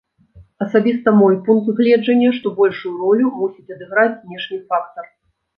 Асабіста 0.65 1.13
мой 1.19 1.35
пункт 1.49 1.69
гледжання, 1.79 2.29
што 2.37 2.53
большую 2.63 2.95
ролю 3.05 3.27
мусіць 3.43 3.73
адыграць 3.77 4.15
знешні 4.21 4.57
фактар. 4.73 5.05